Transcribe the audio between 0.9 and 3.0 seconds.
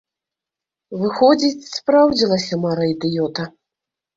Выходзіць, спраўдзілася мара